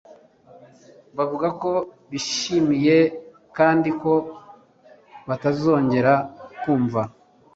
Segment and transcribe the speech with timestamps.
[1.17, 1.71] Bavuga ko
[2.11, 2.97] bishimye
[3.57, 4.13] kandi ko
[5.27, 6.13] batazongera
[6.61, 7.01] kumva